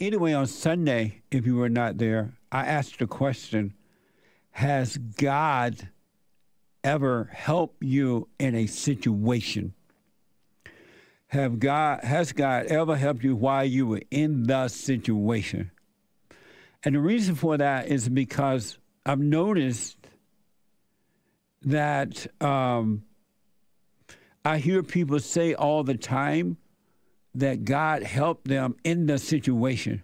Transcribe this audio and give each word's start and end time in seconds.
anyway, 0.00 0.32
on 0.32 0.46
Sunday, 0.46 1.22
if 1.30 1.46
you 1.46 1.56
were 1.56 1.68
not 1.68 1.98
there, 1.98 2.32
I 2.50 2.66
asked 2.66 2.98
the 2.98 3.06
question 3.06 3.74
Has 4.52 4.96
God 4.96 5.88
ever 6.82 7.30
helped 7.32 7.82
you 7.82 8.28
in 8.38 8.54
a 8.54 8.66
situation? 8.66 9.74
Have 11.28 11.60
God 11.60 12.02
has 12.02 12.32
God 12.32 12.66
ever 12.66 12.96
helped 12.96 13.22
you 13.22 13.36
while 13.36 13.64
you 13.64 13.86
were 13.86 14.02
in 14.10 14.44
the 14.44 14.66
situation? 14.68 15.70
And 16.82 16.94
the 16.94 17.00
reason 17.00 17.34
for 17.34 17.56
that 17.56 17.88
is 17.88 18.08
because 18.08 18.78
I've 19.06 19.20
noticed 19.20 19.96
that 21.62 22.26
um, 22.42 23.04
I 24.44 24.58
hear 24.58 24.82
people 24.82 25.20
say 25.20 25.54
all 25.54 25.84
the 25.84 25.96
time 25.96 26.56
that 27.34 27.64
God 27.64 28.02
helped 28.02 28.48
them 28.48 28.76
in 28.84 29.06
the 29.06 29.18
situation. 29.18 30.02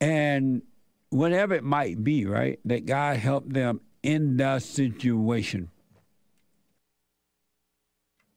And 0.00 0.62
whatever 1.10 1.54
it 1.54 1.64
might 1.64 2.02
be, 2.02 2.26
right? 2.26 2.58
That 2.64 2.86
God 2.86 3.16
helped 3.16 3.52
them 3.52 3.80
in 4.02 4.36
the 4.36 4.58
situation. 4.58 5.70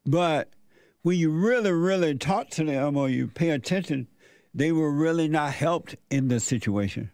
But 0.05 0.49
when 1.01 1.17
you 1.17 1.29
really, 1.29 1.71
really 1.71 2.15
talk 2.15 2.49
to 2.51 2.63
them 2.63 2.97
or 2.97 3.09
you 3.09 3.27
pay 3.27 3.51
attention, 3.51 4.07
they 4.53 4.71
were 4.71 4.91
really 4.91 5.27
not 5.27 5.53
helped 5.53 5.95
in 6.09 6.27
the 6.27 6.39
situation. 6.39 7.11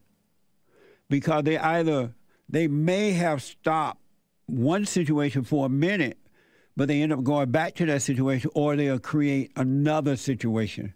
Because 1.09 1.43
they 1.43 1.57
either, 1.57 2.13
they 2.47 2.67
may 2.67 3.11
have 3.11 3.43
stopped 3.43 4.01
one 4.47 4.85
situation 4.85 5.43
for 5.43 5.65
a 5.65 5.69
minute, 5.69 6.17
but 6.75 6.87
they 6.87 7.01
end 7.01 7.13
up 7.13 7.23
going 7.23 7.51
back 7.51 7.75
to 7.75 7.85
that 7.85 8.01
situation 8.01 8.49
or 8.53 8.75
they'll 8.75 8.99
create 8.99 9.51
another 9.55 10.15
situation. 10.15 10.93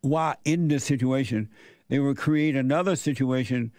While 0.00 0.36
in 0.44 0.68
the 0.68 0.80
situation, 0.80 1.48
they 1.88 1.98
will 1.98 2.14
create 2.14 2.56
another 2.56 2.96
situation. 2.96 3.72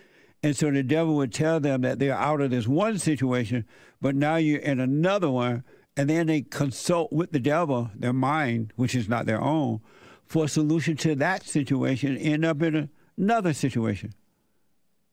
And 0.44 0.56
so 0.56 0.72
the 0.72 0.84
devil 0.84 1.16
would 1.16 1.34
tell 1.34 1.60
them 1.60 1.82
that 1.82 2.00
they're 2.00 2.18
out 2.18 2.42
of 2.42 2.52
this 2.52 2.68
one 2.68 3.00
situation, 3.00 3.66
but 4.00 4.16
now 4.16 4.38
you're 4.38 4.60
in 4.60 4.80
another 4.80 5.30
one 5.30 5.64
and 5.98 6.10
then 6.10 6.28
they 6.28 6.42
consult 6.42 7.12
with 7.12 7.32
the 7.32 7.40
devil, 7.40 7.92
their 7.96 8.14
mind, 8.14 8.72
which 8.76 8.96
is 8.96 9.10
not 9.10 9.26
their 9.26 9.42
own, 9.42 9.82
for 10.26 10.46
a 10.46 10.50
solution 10.50 10.96
to 10.98 11.16
that 11.16 11.44
situation, 11.44 12.18
end 12.18 12.46
up 12.46 12.62
in 12.62 12.90
another 13.18 13.54
situation. 13.54 14.14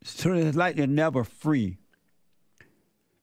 So 0.05 0.33
it's 0.33 0.57
like 0.57 0.77
they're 0.77 0.87
never 0.87 1.25
free. 1.25 1.79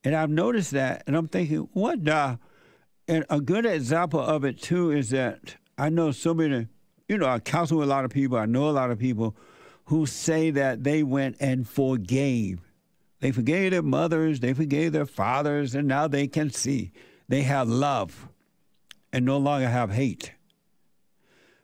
And 0.05 0.15
I've 0.15 0.29
noticed 0.29 0.71
that, 0.71 1.03
and 1.07 1.15
I'm 1.17 1.27
thinking, 1.27 1.67
what 1.73 2.05
the? 2.05 2.37
And 3.07 3.25
a 3.29 3.41
good 3.41 3.65
example 3.65 4.19
of 4.19 4.45
it 4.45 4.61
too 4.61 4.91
is 4.91 5.09
that 5.09 5.55
I 5.77 5.89
know 5.89 6.11
so 6.11 6.33
many, 6.33 6.67
you 7.09 7.17
know, 7.17 7.27
I 7.27 7.39
counsel 7.39 7.79
with 7.79 7.87
a 7.87 7.89
lot 7.89 8.05
of 8.05 8.11
people, 8.11 8.37
I 8.37 8.45
know 8.45 8.69
a 8.69 8.71
lot 8.71 8.91
of 8.91 8.99
people 8.99 9.35
who 9.85 10.05
say 10.05 10.51
that 10.51 10.83
they 10.83 11.03
went 11.03 11.37
and 11.39 11.67
forgave. 11.67 12.61
They 13.19 13.31
forgave 13.31 13.71
their 13.71 13.81
mothers, 13.81 14.39
they 14.39 14.53
forgave 14.53 14.91
their 14.91 15.05
fathers, 15.05 15.73
and 15.73 15.87
now 15.87 16.07
they 16.07 16.27
can 16.27 16.51
see 16.51 16.91
they 17.27 17.41
have 17.41 17.67
love 17.67 18.29
and 19.11 19.25
no 19.25 19.37
longer 19.37 19.67
have 19.67 19.91
hate. 19.91 20.33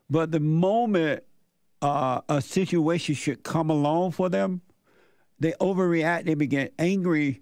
But 0.09 0.31
the 0.31 0.39
moment 0.39 1.23
uh, 1.81 2.21
a 2.27 2.41
situation 2.41 3.13
should 3.15 3.43
come 3.43 3.69
along 3.69 4.11
for 4.11 4.29
them, 4.29 4.61
they 5.39 5.51
overreact, 5.53 6.25
they 6.25 6.33
begin 6.33 6.69
angry. 6.79 7.41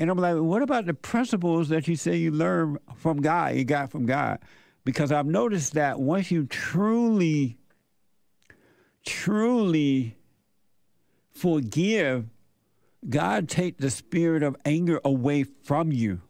And 0.00 0.10
I'm 0.10 0.16
like, 0.16 0.36
what 0.36 0.62
about 0.62 0.86
the 0.86 0.94
principles 0.94 1.68
that 1.68 1.86
you 1.86 1.94
say 1.94 2.16
you 2.16 2.30
learn 2.30 2.78
from 2.96 3.20
God, 3.20 3.54
you 3.54 3.64
got 3.64 3.90
from 3.90 4.06
God? 4.06 4.38
Because 4.82 5.12
I've 5.12 5.26
noticed 5.26 5.74
that 5.74 6.00
once 6.00 6.30
you 6.30 6.46
truly, 6.46 7.58
truly 9.04 10.16
forgive, 11.32 12.30
God 13.06 13.46
take 13.46 13.76
the 13.76 13.90
spirit 13.90 14.42
of 14.42 14.56
anger 14.64 15.02
away 15.04 15.44
from 15.44 15.92
you. 15.92 16.22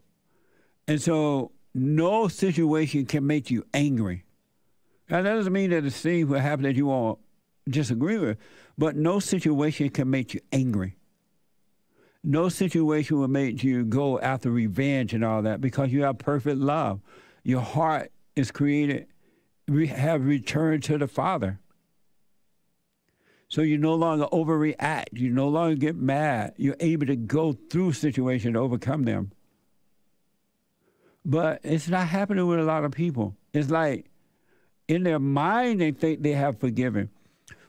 And 0.85 1.01
so 1.01 1.51
no 1.73 2.27
situation 2.27 3.05
can 3.05 3.25
make 3.25 3.49
you 3.49 3.65
angry. 3.73 4.25
Now, 5.09 5.21
that 5.21 5.33
doesn't 5.33 5.53
mean 5.53 5.69
that 5.69 5.85
the 5.85 5.91
thing 5.91 6.27
will 6.27 6.39
happen 6.39 6.63
that 6.63 6.75
you 6.75 6.87
won't 6.87 7.19
disagree 7.69 8.17
with, 8.17 8.37
but 8.77 8.97
no 8.97 9.19
situation 9.19 9.89
can 9.89 10.09
make 10.09 10.33
you 10.33 10.41
angry. 10.51 10.97
No 12.23 12.49
situation 12.49 13.19
will 13.19 13.27
make 13.27 13.63
you 13.63 13.83
go 13.83 14.19
after 14.19 14.51
revenge 14.51 15.13
and 15.13 15.23
all 15.23 15.41
that 15.41 15.59
because 15.59 15.91
you 15.91 16.03
have 16.03 16.19
perfect 16.19 16.57
love. 16.57 17.01
Your 17.43 17.61
heart 17.61 18.11
is 18.35 18.51
created, 18.51 19.07
we 19.67 19.87
have 19.87 20.25
returned 20.25 20.83
to 20.83 20.97
the 20.97 21.07
Father. 21.07 21.59
So 23.49 23.61
you 23.61 23.77
no 23.77 23.95
longer 23.95 24.27
overreact. 24.31 25.07
You 25.11 25.29
no 25.29 25.49
longer 25.49 25.75
get 25.75 25.95
mad. 25.95 26.53
You're 26.55 26.77
able 26.79 27.05
to 27.07 27.17
go 27.17 27.51
through 27.51 27.93
situations 27.93 28.45
and 28.45 28.57
overcome 28.57 29.03
them. 29.03 29.31
But 31.25 31.59
it's 31.63 31.89
not 31.89 32.07
happening 32.07 32.47
with 32.47 32.59
a 32.59 32.63
lot 32.63 32.85
of 32.85 32.91
people. 32.91 33.35
It's 33.53 33.69
like 33.69 34.09
in 34.87 35.03
their 35.03 35.19
mind 35.19 35.81
they 35.81 35.91
think 35.91 36.21
they 36.21 36.31
have 36.31 36.59
forgiven. 36.59 37.09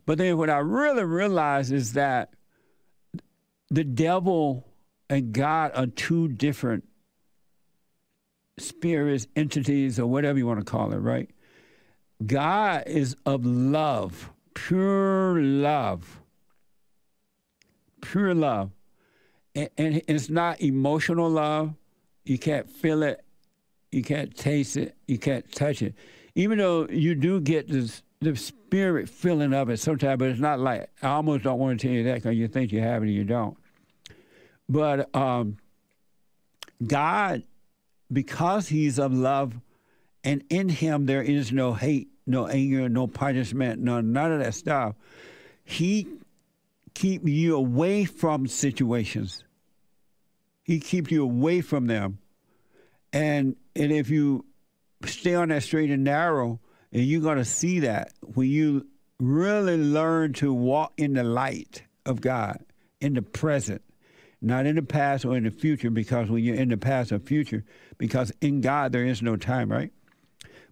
But 0.06 0.18
then 0.18 0.36
what 0.36 0.50
I 0.50 0.58
really 0.58 1.04
realize 1.04 1.72
is 1.72 1.94
that 1.94 2.32
the 3.72 3.84
devil 3.84 4.66
and 5.08 5.32
God 5.32 5.72
are 5.74 5.86
two 5.86 6.28
different 6.28 6.84
spirits, 8.58 9.26
entities, 9.34 9.98
or 9.98 10.06
whatever 10.06 10.38
you 10.38 10.46
want 10.46 10.60
to 10.60 10.64
call 10.64 10.92
it, 10.92 10.98
right? 10.98 11.30
God 12.24 12.84
is 12.86 13.16
of 13.26 13.44
love, 13.44 14.30
pure 14.54 15.40
love. 15.40 16.20
Pure 18.00 18.34
love. 18.34 18.70
And, 19.54 19.70
and 19.78 20.02
it's 20.06 20.28
not 20.28 20.60
emotional 20.60 21.30
love. 21.30 21.74
You 22.24 22.38
can't 22.38 22.68
feel 22.68 23.02
it 23.02 23.24
you 23.92 24.02
can't 24.02 24.34
taste 24.34 24.76
it, 24.76 24.96
you 25.06 25.18
can't 25.18 25.50
touch 25.52 25.82
it. 25.82 25.94
Even 26.34 26.58
though 26.58 26.88
you 26.88 27.14
do 27.14 27.40
get 27.40 27.68
this, 27.68 28.02
the 28.20 28.34
spirit 28.34 29.08
feeling 29.08 29.52
of 29.52 29.68
it 29.68 29.78
sometimes, 29.78 30.18
but 30.18 30.30
it's 30.30 30.40
not 30.40 30.58
like, 30.58 30.88
I 31.02 31.08
almost 31.08 31.44
don't 31.44 31.58
want 31.58 31.78
to 31.78 31.86
tell 31.86 31.94
you 31.94 32.04
that 32.04 32.14
because 32.14 32.34
you 32.34 32.48
think 32.48 32.72
you 32.72 32.80
have 32.80 33.02
it 33.02 33.06
and 33.06 33.14
you 33.14 33.24
don't. 33.24 33.56
But 34.68 35.14
um, 35.14 35.58
God, 36.84 37.42
because 38.12 38.68
He's 38.68 38.98
of 38.98 39.12
love, 39.12 39.54
and 40.24 40.44
in 40.50 40.68
Him 40.68 41.06
there 41.06 41.22
is 41.22 41.52
no 41.52 41.74
hate, 41.74 42.08
no 42.26 42.46
anger, 42.46 42.88
no 42.88 43.06
punishment, 43.06 43.80
no 43.80 44.00
none 44.00 44.32
of 44.32 44.40
that 44.40 44.54
stuff. 44.54 44.94
He 45.64 46.06
keep 46.94 47.26
you 47.26 47.56
away 47.56 48.04
from 48.04 48.46
situations. 48.46 49.44
He 50.64 50.80
keeps 50.80 51.10
you 51.10 51.22
away 51.22 51.60
from 51.60 51.86
them. 51.86 52.18
And 53.12 53.56
and 53.74 53.92
if 53.92 54.10
you 54.10 54.44
stay 55.04 55.34
on 55.34 55.48
that 55.48 55.62
straight 55.62 55.90
and 55.90 56.04
narrow, 56.04 56.60
and 56.92 57.02
you're 57.02 57.34
to 57.34 57.44
see 57.44 57.80
that 57.80 58.12
when 58.34 58.48
you 58.48 58.86
really 59.18 59.76
learn 59.76 60.32
to 60.34 60.52
walk 60.52 60.92
in 60.96 61.14
the 61.14 61.24
light 61.24 61.82
of 62.04 62.20
God, 62.20 62.58
in 63.00 63.14
the 63.14 63.22
present, 63.22 63.82
not 64.42 64.66
in 64.66 64.74
the 64.74 64.82
past 64.82 65.24
or 65.24 65.36
in 65.36 65.44
the 65.44 65.50
future, 65.50 65.88
because 65.88 66.28
when 66.28 66.42
you're 66.42 66.56
in 66.56 66.68
the 66.68 66.76
past 66.76 67.12
or 67.12 67.20
future, 67.20 67.64
because 67.96 68.32
in 68.40 68.60
God 68.60 68.92
there 68.92 69.06
is 69.06 69.22
no 69.22 69.36
time, 69.36 69.70
right? 69.70 69.92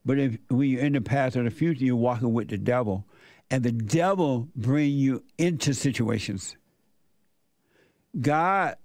But 0.05 0.19
if 0.19 0.39
when 0.49 0.69
you're 0.69 0.83
in 0.83 0.93
the 0.95 1.01
past 1.01 1.37
or 1.37 1.45
the 1.45 1.51
future, 1.51 1.85
you're 1.85 1.97
walking 1.97 2.33
with 2.33 2.49
the 2.49 2.59
devil, 2.59 3.07
and 3.51 3.63
the 3.63 3.73
devil 3.73 4.49
bring 4.57 4.91
you 4.91 5.23
into 5.39 5.73
situations. 5.73 6.57
God 8.21 8.77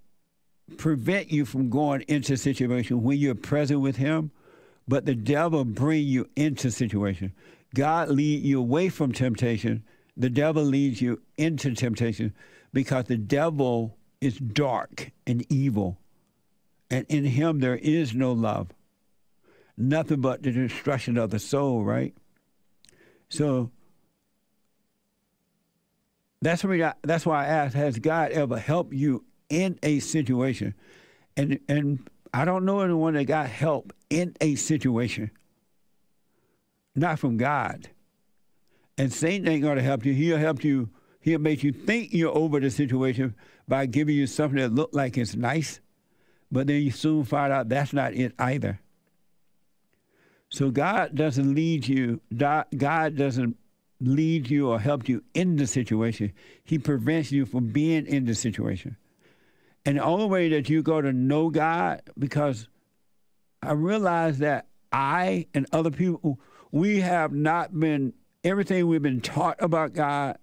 prevent 0.77 1.31
you 1.31 1.45
from 1.45 1.69
going 1.69 2.01
into 2.07 2.33
a 2.33 2.37
situation 2.37 3.01
when 3.01 3.17
you're 3.17 3.35
present 3.35 3.81
with 3.81 3.95
him, 3.95 4.31
but 4.87 5.05
the 5.05 5.15
devil 5.15 5.65
bring 5.65 6.05
you 6.05 6.29
into 6.35 6.69
situation. 6.69 7.33
God 7.73 8.09
lead 8.09 8.43
you 8.43 8.59
away 8.59 8.89
from 8.89 9.11
temptation. 9.11 9.83
The 10.15 10.29
devil 10.29 10.63
leads 10.63 11.01
you 11.01 11.21
into 11.37 11.73
temptation 11.73 12.33
because 12.71 13.05
the 13.05 13.17
devil 13.17 13.97
is 14.21 14.37
dark 14.37 15.11
and 15.27 15.45
evil. 15.51 15.97
And 16.89 17.05
in 17.09 17.25
him 17.25 17.59
there 17.59 17.77
is 17.77 18.13
no 18.13 18.31
love. 18.31 18.69
Nothing 19.77 20.21
but 20.21 20.43
the 20.43 20.51
destruction 20.51 21.17
of 21.17 21.31
the 21.31 21.39
soul, 21.39 21.83
right? 21.83 22.13
So 23.29 23.71
that's 26.41 26.63
why 26.63 26.93
that's 27.01 27.25
why 27.25 27.43
I 27.43 27.47
asked, 27.47 27.75
has 27.75 27.99
God 27.99 28.31
ever 28.31 28.57
helped 28.57 28.93
you 28.93 29.25
in 29.49 29.79
a 29.83 29.99
situation. 29.99 30.75
And 31.35 31.59
and 31.67 32.07
I 32.33 32.45
don't 32.45 32.65
know 32.65 32.81
anyone 32.81 33.15
that 33.15 33.25
got 33.25 33.49
help 33.49 33.93
in 34.09 34.35
a 34.41 34.55
situation. 34.55 35.31
Not 36.95 37.19
from 37.19 37.37
God. 37.37 37.89
And 38.97 39.11
Satan 39.11 39.47
ain't 39.47 39.63
gonna 39.63 39.81
help 39.81 40.05
you. 40.05 40.13
He'll 40.13 40.37
help 40.37 40.63
you, 40.63 40.89
he'll 41.25 41.39
make 41.39 41.63
you 41.63 41.71
think 41.71 42.13
you're 42.13 42.37
over 42.37 42.59
the 42.59 42.69
situation 42.69 43.33
by 43.67 43.87
giving 43.87 44.15
you 44.15 44.27
something 44.27 44.59
that 44.59 44.71
look 44.71 44.91
like 44.93 45.17
it's 45.17 45.35
nice, 45.35 45.81
but 46.51 46.67
then 46.67 46.83
you 46.83 46.91
soon 46.91 47.25
find 47.25 47.51
out 47.51 47.67
that's 47.67 47.93
not 47.93 48.13
it 48.13 48.33
either. 48.37 48.79
So 50.49 50.69
God 50.69 51.15
doesn't 51.15 51.55
lead 51.55 51.87
you, 51.87 52.21
God 52.37 53.15
doesn't 53.15 53.57
lead 53.99 54.51
you 54.51 54.69
or 54.69 54.79
help 54.79 55.09
you 55.09 55.23
in 55.33 55.55
the 55.55 55.65
situation. 55.65 56.31
He 56.63 56.77
prevents 56.77 57.31
you 57.31 57.47
from 57.47 57.69
being 57.69 58.05
in 58.05 58.25
the 58.25 58.35
situation. 58.35 58.95
And 59.83 59.97
the 59.97 60.03
only 60.03 60.27
way 60.27 60.49
that 60.49 60.69
you 60.69 60.83
go 60.83 61.01
to 61.01 61.11
know 61.11 61.49
God, 61.49 62.03
because 62.19 62.67
I 63.63 63.71
realize 63.71 64.37
that 64.39 64.67
I 64.91 65.47
and 65.55 65.65
other 65.71 65.89
people, 65.89 66.39
we 66.71 67.01
have 67.01 67.33
not 67.33 67.77
been, 67.79 68.13
everything 68.43 68.85
we've 68.85 69.01
been 69.01 69.21
taught 69.21 69.57
about 69.59 69.93
God 69.93 70.37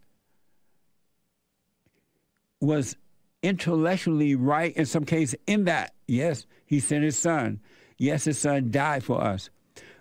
was 2.63 2.97
intellectually 3.43 4.37
right 4.37 4.75
in 4.77 4.87
some 4.87 5.05
cases, 5.05 5.39
in 5.47 5.65
that, 5.65 5.93
yes, 6.07 6.47
he 6.65 6.79
sent 6.79 7.03
his 7.03 7.19
son. 7.19 7.61
Yes, 7.99 8.25
his 8.25 8.39
son 8.39 8.71
died 8.71 9.03
for 9.03 9.21
us. 9.21 9.51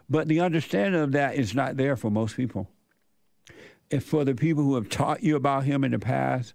But 0.07 0.27
the 0.27 0.41
understanding 0.41 1.01
of 1.01 1.13
that 1.13 1.35
is 1.35 1.55
not 1.55 1.75
there 1.75 1.95
for 1.95 2.11
most 2.11 2.37
people. 2.37 2.69
If 3.89 4.03
for 4.03 4.23
the 4.23 4.35
people 4.35 4.63
who 4.63 4.75
have 4.75 4.89
taught 4.89 5.23
you 5.23 5.35
about 5.35 5.63
him 5.63 5.83
in 5.83 5.91
the 5.91 5.99
past, 5.99 6.53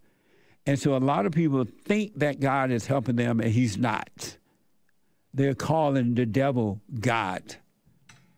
and 0.64 0.79
so 0.79 0.97
a 0.97 0.99
lot 0.99 1.26
of 1.26 1.32
people 1.32 1.64
think 1.64 2.19
that 2.19 2.41
God 2.41 2.70
is 2.70 2.87
helping 2.87 3.17
them, 3.17 3.41
and 3.41 3.50
he's 3.50 3.76
not. 3.76 4.37
They're 5.35 5.55
calling 5.55 6.14
the 6.14 6.25
devil 6.25 6.81
God, 7.00 7.56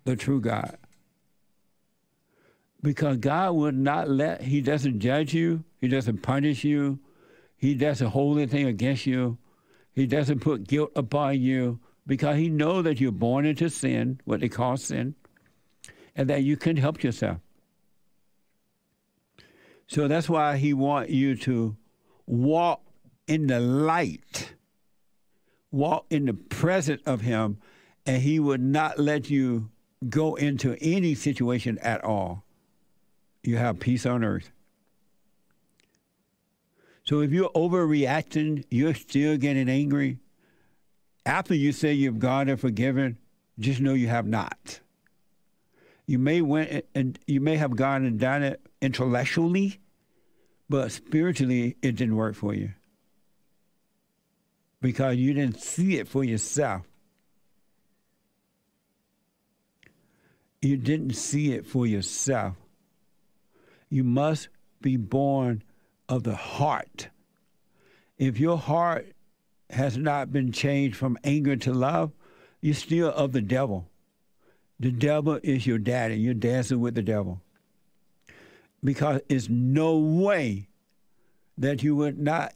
the 0.05 0.17
true 0.17 0.41
God. 0.41 0.76
Because 2.82 3.19
God 3.19 3.55
would 3.56 3.76
not 3.76 4.09
let, 4.09 4.41
he 4.41 4.61
doesn't 4.61 5.00
judge 5.00 5.35
you, 5.35 5.65
he 5.81 5.88
doesn't 5.88 6.23
punish 6.23 6.65
you, 6.65 6.99
he 7.58 7.75
doesn't 7.75 8.08
hold 8.08 8.38
anything 8.38 8.66
against 8.66 9.05
you. 9.05 9.37
He 9.93 10.06
doesn't 10.06 10.38
put 10.38 10.66
guilt 10.66 10.93
upon 10.94 11.40
you 11.40 11.81
because 12.06 12.38
he 12.38 12.49
knows 12.49 12.84
that 12.84 13.00
you're 13.00 13.12
born 13.12 13.44
into 13.44 13.69
sin, 13.69 14.20
what 14.25 14.40
they 14.40 14.49
call 14.49 14.76
sin, 14.76 15.16
and 16.14 16.31
that 16.31 16.44
you 16.44 16.56
can 16.56 16.76
help 16.76 17.02
yourself. 17.02 17.38
So 19.88 20.06
that's 20.06 20.28
why 20.28 20.56
he 20.56 20.72
wants 20.72 21.10
you 21.10 21.34
to 21.37 21.76
walk 22.26 22.82
in 23.26 23.49
the 23.49 23.58
light, 23.58 24.55
walk 25.72 26.06
in 26.10 26.26
the 26.26 26.34
presence 26.34 27.02
of 27.05 27.22
him, 27.22 27.58
and 28.06 28.22
he 28.22 28.38
would 28.38 28.62
not 28.62 29.00
let 29.00 29.28
you 29.28 29.70
go 30.08 30.37
into 30.37 30.76
any 30.81 31.14
situation 31.14 31.76
at 31.78 32.05
all. 32.05 32.44
You 33.43 33.56
have 33.56 33.81
peace 33.81 34.06
on 34.06 34.22
earth. 34.22 34.52
So 37.08 37.22
if 37.22 37.32
you're 37.32 37.49
overreacting, 37.55 38.66
you're 38.70 38.93
still 38.93 39.38
getting 39.38 39.70
angry. 39.70 40.19
After 41.25 41.55
you 41.55 41.72
say 41.72 41.94
you've 41.94 42.19
gone 42.19 42.50
and 42.50 42.60
forgiven, 42.60 43.16
just 43.58 43.81
know 43.81 43.94
you 43.94 44.08
have 44.08 44.26
not. 44.26 44.81
You 46.05 46.19
may 46.19 46.43
went 46.43 46.84
and 46.94 47.19
you 47.26 47.40
may 47.40 47.56
have 47.56 47.75
gone 47.76 48.05
and 48.05 48.20
done 48.20 48.43
it 48.43 48.60
intellectually, 48.82 49.81
but 50.69 50.93
spiritually 50.93 51.78
it 51.81 51.96
didn't 51.96 52.16
work 52.16 52.34
for 52.34 52.52
you 52.52 52.72
because 54.82 55.16
you 55.16 55.32
didn't 55.32 55.60
see 55.62 55.96
it 55.96 56.08
for 56.08 56.22
yourself. 56.22 56.82
You 60.60 60.76
didn't 60.76 61.14
see 61.14 61.52
it 61.52 61.66
for 61.66 61.87
yourself. 61.87 62.55
You 63.88 64.05
must 64.05 64.49
be 64.82 64.99
born 64.99 65.62
of 66.08 66.22
the 66.22 66.34
heart. 66.34 67.08
If 68.16 68.40
your 68.40 68.58
heart 68.58 69.12
has 69.70 69.96
not 69.96 70.32
been 70.32 70.52
changed 70.52 70.96
from 70.96 71.19
anger 71.25 71.56
to 71.56 71.72
love, 71.72 72.12
you're 72.60 72.75
still 72.75 73.10
of 73.10 73.32
the 73.32 73.43
devil. 73.43 73.88
The 74.81 74.90
devil 74.90 75.38
is 75.43 75.66
your 75.66 75.78
daddy. 75.78 76.16
You're 76.16 76.34
dancing 76.34 76.81
with 76.81 76.94
the 76.94 77.02
devil. 77.02 77.40
Because 78.82 79.20
it's 79.28 79.49
no 79.49 79.99
way 79.99 80.69
that 81.58 81.82
you 81.82 81.96
would 81.96 82.19
not 82.19 82.55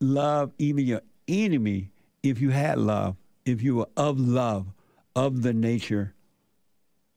love 0.00 0.52
even 0.58 0.86
your 0.86 1.02
enemy 1.26 1.90
if 2.22 2.40
you 2.40 2.50
had 2.50 2.78
love, 2.78 3.16
if 3.44 3.62
you 3.62 3.76
were 3.76 3.88
of 3.96 4.18
love, 4.20 4.66
of 5.14 5.42
the 5.42 5.52
nature 5.52 6.14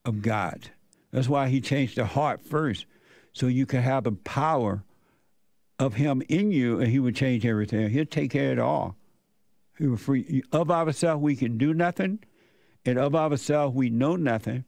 of 0.05 0.21
God. 0.21 0.69
That's 1.11 1.29
why 1.29 1.49
he 1.49 1.61
changed 1.61 1.97
the 1.97 2.05
heart 2.05 2.41
first, 2.41 2.85
so 3.33 3.47
you 3.47 3.65
can 3.65 3.81
have 3.81 4.03
the 4.03 4.11
power 4.11 4.83
of 5.79 5.95
him 5.95 6.21
in 6.27 6.51
you, 6.51 6.79
and 6.79 6.89
he 6.89 6.99
would 6.99 7.15
change 7.15 7.45
everything. 7.45 7.89
He'll 7.89 8.05
take 8.05 8.31
care 8.31 8.51
of 8.51 8.57
it 8.57 8.61
all. 8.61 8.95
He 9.77 9.87
will 9.87 9.97
free 9.97 10.43
of 10.51 10.69
ourselves 10.69 11.23
we 11.23 11.37
can 11.37 11.57
do 11.57 11.73
nothing, 11.73 12.19
and 12.85 12.99
of 12.99 13.15
ourselves 13.15 13.75
we 13.75 13.89
know 13.89 14.17
nothing. 14.17 14.65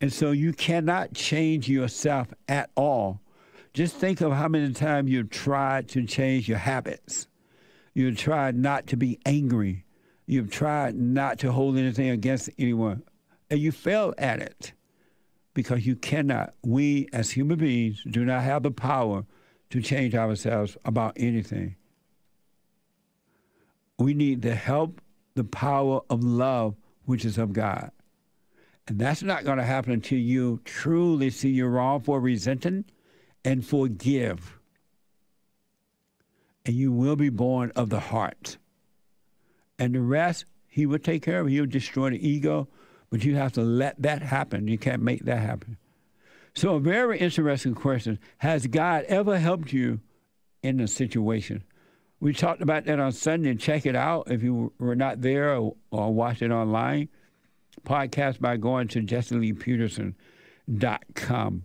And 0.00 0.12
so 0.12 0.32
you 0.32 0.52
cannot 0.52 1.14
change 1.14 1.68
yourself 1.68 2.28
at 2.48 2.70
all. 2.76 3.20
Just 3.72 3.96
think 3.96 4.20
of 4.20 4.32
how 4.32 4.48
many 4.48 4.72
times 4.72 5.10
you've 5.10 5.30
tried 5.30 5.88
to 5.90 6.04
change 6.04 6.48
your 6.48 6.58
habits. 6.58 7.28
You've 7.94 8.18
tried 8.18 8.56
not 8.56 8.88
to 8.88 8.96
be 8.96 9.20
angry. 9.24 9.84
You've 10.26 10.50
tried 10.50 10.96
not 10.96 11.38
to 11.40 11.52
hold 11.52 11.76
anything 11.76 12.10
against 12.10 12.50
anyone. 12.58 13.02
And 13.50 13.60
you 13.60 13.70
fail 13.70 14.14
at 14.18 14.40
it 14.40 14.72
because 15.54 15.86
you 15.86 15.94
cannot. 15.94 16.54
We, 16.62 17.08
as 17.12 17.30
human 17.30 17.58
beings, 17.58 18.02
do 18.10 18.24
not 18.24 18.42
have 18.42 18.64
the 18.64 18.72
power 18.72 19.24
to 19.74 19.82
change 19.82 20.14
ourselves 20.14 20.76
about 20.84 21.14
anything. 21.16 21.74
We 23.98 24.14
need 24.14 24.40
the 24.40 24.54
help, 24.54 25.00
the 25.34 25.42
power 25.42 26.00
of 26.08 26.22
love, 26.22 26.76
which 27.06 27.24
is 27.24 27.38
of 27.38 27.52
God. 27.52 27.90
And 28.86 29.00
that's 29.00 29.24
not 29.24 29.42
going 29.42 29.58
to 29.58 29.64
happen 29.64 29.90
until 29.90 30.20
you 30.20 30.60
truly 30.64 31.28
see 31.30 31.48
you're 31.48 31.70
wrong 31.70 32.02
for 32.02 32.20
resenting 32.20 32.84
and 33.44 33.66
forgive. 33.66 34.60
And 36.64 36.76
you 36.76 36.92
will 36.92 37.16
be 37.16 37.30
born 37.30 37.72
of 37.74 37.90
the 37.90 37.98
heart. 37.98 38.58
And 39.76 39.96
the 39.96 40.02
rest, 40.02 40.44
He 40.68 40.86
will 40.86 41.00
take 41.00 41.24
care 41.24 41.40
of. 41.40 41.48
He'll 41.48 41.66
destroy 41.66 42.10
the 42.10 42.28
ego, 42.28 42.68
but 43.10 43.24
you 43.24 43.34
have 43.34 43.50
to 43.54 43.62
let 43.62 44.00
that 44.00 44.22
happen. 44.22 44.68
You 44.68 44.78
can't 44.78 45.02
make 45.02 45.24
that 45.24 45.40
happen. 45.40 45.78
So, 46.54 46.76
a 46.76 46.80
very 46.80 47.18
interesting 47.18 47.74
question 47.74 48.18
Has 48.38 48.66
God 48.66 49.04
ever 49.04 49.38
helped 49.38 49.70
you 49.72 50.00
in 50.62 50.80
a 50.80 50.88
situation? 50.88 51.64
We 52.20 52.32
talked 52.32 52.62
about 52.62 52.86
that 52.86 52.98
on 53.00 53.12
Sunday. 53.12 53.54
Check 53.56 53.84
it 53.86 53.96
out 53.96 54.30
if 54.30 54.42
you 54.42 54.72
were 54.78 54.96
not 54.96 55.20
there 55.20 55.54
or, 55.56 55.74
or 55.90 56.14
watch 56.14 56.40
it 56.42 56.50
online. 56.50 57.08
Podcast 57.84 58.40
by 58.40 58.56
going 58.56 58.88
to 58.88 59.02
JesseLeePeterson.com. 59.02 61.62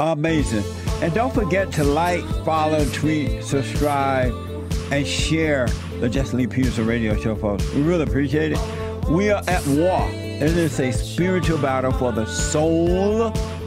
Amazing. 0.00 0.64
And 1.02 1.14
don't 1.14 1.32
forget 1.32 1.70
to 1.72 1.84
like, 1.84 2.24
follow, 2.44 2.84
tweet, 2.86 3.44
subscribe, 3.44 4.32
and 4.90 5.06
share 5.06 5.68
the 6.00 6.08
Jesse 6.08 6.36
Lee 6.36 6.48
Peterson 6.48 6.86
radio 6.86 7.16
show, 7.20 7.36
folks. 7.36 7.72
We 7.74 7.82
really 7.82 8.02
appreciate 8.02 8.50
it. 8.52 8.58
We 9.08 9.30
are 9.30 9.44
at 9.46 9.64
war. 9.66 10.08
And 10.10 10.42
It 10.42 10.56
is 10.56 10.80
a 10.80 10.90
spiritual 10.90 11.58
battle 11.58 11.92
for 11.92 12.10
the 12.10 12.26
soul 12.26 13.30